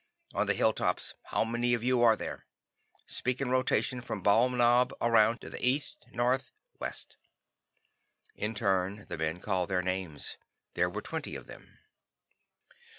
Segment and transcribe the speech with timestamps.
[0.33, 2.47] On the hilltops, how many of you are there?
[3.05, 7.17] Speak in rotation from Bald Knob around to the east, north, west."
[8.33, 10.37] In turn the men called their names.
[10.73, 11.77] There were twenty of them.